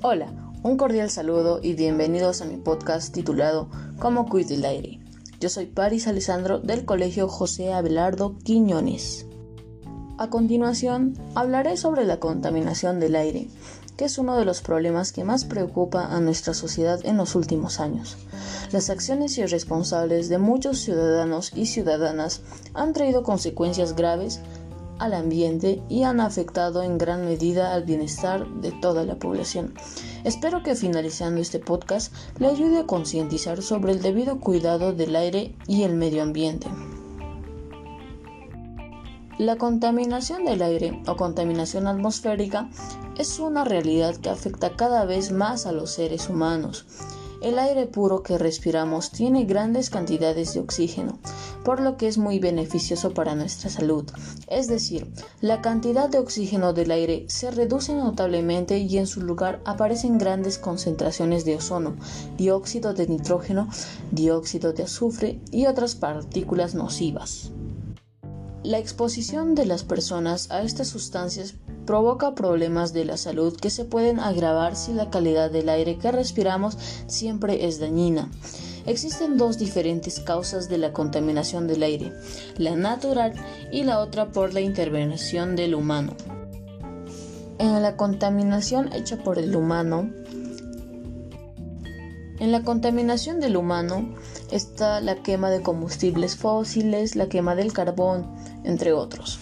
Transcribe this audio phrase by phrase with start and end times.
[0.00, 0.32] Hola,
[0.62, 5.00] un cordial saludo y bienvenidos a mi podcast titulado Cómo cuide el aire.
[5.40, 9.26] Yo soy Paris Alessandro del Colegio José Abelardo Quiñones.
[10.16, 13.48] A continuación, hablaré sobre la contaminación del aire,
[13.96, 17.80] que es uno de los problemas que más preocupa a nuestra sociedad en los últimos
[17.80, 18.16] años.
[18.70, 24.38] Las acciones irresponsables de muchos ciudadanos y ciudadanas han traído consecuencias graves
[24.98, 29.74] al ambiente y han afectado en gran medida al bienestar de toda la población.
[30.24, 35.54] Espero que finalizando este podcast le ayude a concientizar sobre el debido cuidado del aire
[35.66, 36.68] y el medio ambiente.
[39.38, 42.68] La contaminación del aire o contaminación atmosférica
[43.18, 46.86] es una realidad que afecta cada vez más a los seres humanos.
[47.40, 51.20] El aire puro que respiramos tiene grandes cantidades de oxígeno,
[51.68, 54.06] por lo que es muy beneficioso para nuestra salud.
[54.46, 59.60] Es decir, la cantidad de oxígeno del aire se reduce notablemente y en su lugar
[59.66, 61.96] aparecen grandes concentraciones de ozono,
[62.38, 63.68] dióxido de nitrógeno,
[64.10, 67.50] dióxido de azufre y otras partículas nocivas.
[68.62, 73.84] La exposición de las personas a estas sustancias provoca problemas de la salud que se
[73.84, 78.30] pueden agravar si la calidad del aire que respiramos siempre es dañina.
[78.88, 82.10] Existen dos diferentes causas de la contaminación del aire,
[82.56, 83.34] la natural
[83.70, 86.16] y la otra por la intervención del humano.
[87.58, 90.10] En la contaminación hecha por el humano,
[92.40, 94.14] en la contaminación del humano
[94.50, 98.26] está la quema de combustibles fósiles, la quema del carbón,
[98.64, 99.38] entre otros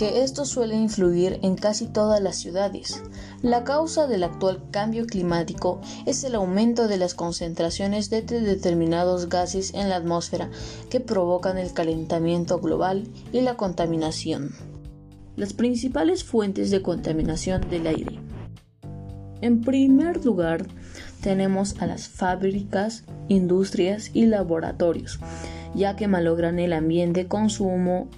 [0.00, 3.02] que esto suele influir en casi todas las ciudades.
[3.42, 9.74] La causa del actual cambio climático es el aumento de las concentraciones de determinados gases
[9.74, 10.50] en la atmósfera
[10.88, 14.54] que provocan el calentamiento global y la contaminación.
[15.36, 18.19] Las principales fuentes de contaminación del aire.
[19.42, 20.66] En primer lugar,
[21.22, 25.18] tenemos a las fábricas, industrias y laboratorios,
[25.74, 28.08] ya que malogran el ambiente con su humo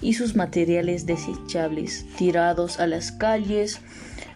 [0.00, 3.80] y sus materiales desechables tirados a las calles,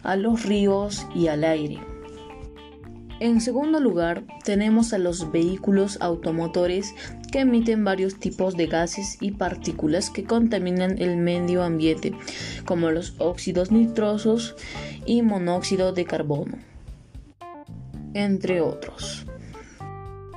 [0.03, 1.79] a los ríos y al aire.
[3.21, 6.95] En segundo lugar, tenemos a los vehículos automotores
[7.31, 12.15] que emiten varios tipos de gases y partículas que contaminan el medio ambiente,
[12.65, 14.57] como los óxidos nitrosos
[15.05, 16.57] y monóxido de carbono,
[18.15, 19.27] entre otros.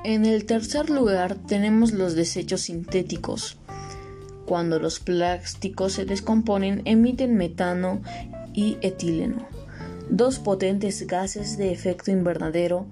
[0.04, 3.56] En el tercer lugar tenemos los desechos sintéticos.
[4.44, 8.02] Cuando los plásticos se descomponen emiten metano
[8.52, 9.48] y etileno,
[10.10, 12.86] dos potentes gases de efecto invernadero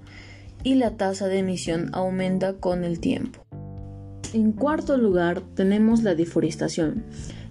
[0.63, 3.43] y la tasa de emisión aumenta con el tiempo.
[4.33, 7.03] En cuarto lugar tenemos la deforestación,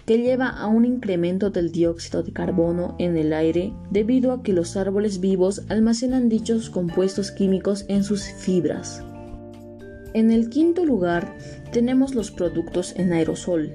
[0.07, 4.53] que lleva a un incremento del dióxido de carbono en el aire debido a que
[4.53, 9.05] los árboles vivos almacenan dichos compuestos químicos en sus fibras.
[10.15, 11.35] En el quinto lugar
[11.73, 13.75] tenemos los productos en aerosol,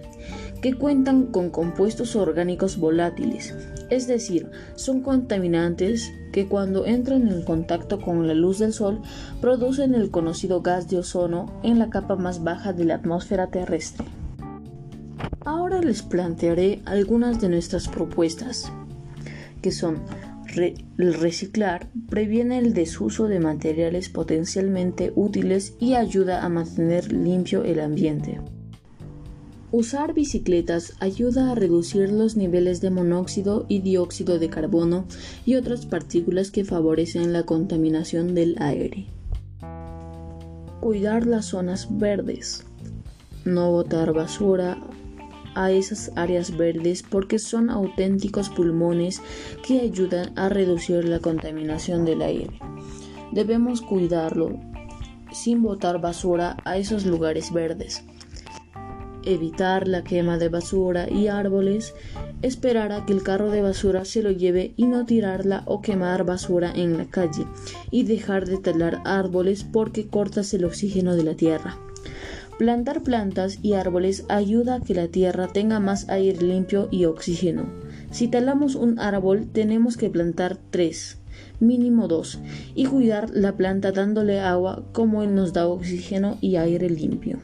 [0.61, 3.55] que cuentan con compuestos orgánicos volátiles,
[3.89, 9.01] es decir, son contaminantes que cuando entran en contacto con la luz del sol
[9.41, 14.05] producen el conocido gas de ozono en la capa más baja de la atmósfera terrestre.
[15.45, 18.71] Ahora les plantearé algunas de nuestras propuestas,
[19.61, 20.01] que son
[20.59, 27.79] el reciclar previene el desuso de materiales potencialmente útiles y ayuda a mantener limpio el
[27.79, 28.39] ambiente.
[29.71, 35.05] Usar bicicletas ayuda a reducir los niveles de monóxido y dióxido de carbono
[35.45, 39.07] y otras partículas que favorecen la contaminación del aire.
[40.79, 42.65] Cuidar las zonas verdes.
[43.43, 44.77] No botar basura
[45.57, 49.21] a esas áreas verdes porque son auténticos pulmones
[49.65, 52.59] que ayudan a reducir la contaminación del aire.
[53.31, 54.59] Debemos cuidarlo
[55.31, 58.03] sin botar basura a esos lugares verdes.
[59.23, 61.93] Evitar la quema de basura y árboles.
[62.41, 66.23] Esperar a que el carro de basura se lo lleve y no tirarla o quemar
[66.23, 67.45] basura en la calle.
[67.91, 71.77] Y dejar de talar árboles porque cortas el oxígeno de la tierra.
[72.57, 77.67] Plantar plantas y árboles ayuda a que la tierra tenga más aire limpio y oxígeno.
[78.09, 81.19] Si talamos un árbol tenemos que plantar tres,
[81.59, 82.39] mínimo dos,
[82.73, 87.37] y cuidar la planta dándole agua como él nos da oxígeno y aire limpio.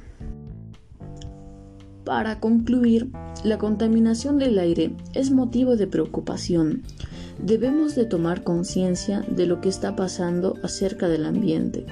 [2.04, 3.10] Para concluir,
[3.44, 6.82] la contaminación del aire es motivo de preocupación.
[7.42, 11.86] Debemos de tomar conciencia de lo que está pasando acerca del ambiente.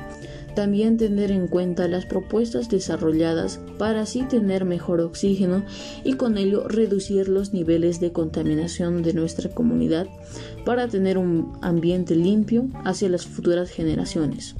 [0.56, 5.63] También tener en cuenta las propuestas desarrolladas para así tener mejor oxígeno
[6.03, 10.07] y con ello reducir los niveles de contaminación de nuestra comunidad
[10.65, 14.56] para tener un ambiente limpio hacia las futuras generaciones.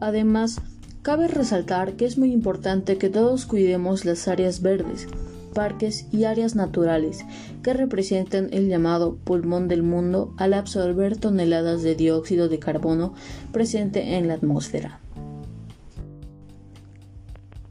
[0.00, 0.60] Además,
[1.02, 5.06] cabe resaltar que es muy importante que todos cuidemos las áreas verdes,
[5.50, 7.24] parques y áreas naturales
[7.62, 13.14] que representan el llamado pulmón del mundo al absorber toneladas de dióxido de carbono
[13.52, 15.00] presente en la atmósfera.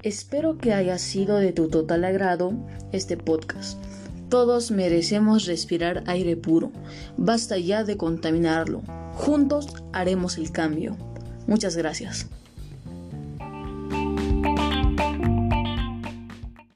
[0.01, 2.53] Espero que haya sido de tu total agrado
[2.93, 3.77] este podcast.
[4.29, 6.71] Todos merecemos respirar aire puro.
[7.17, 8.81] Basta ya de contaminarlo.
[9.13, 10.95] Juntos haremos el cambio.
[11.47, 12.27] Muchas gracias.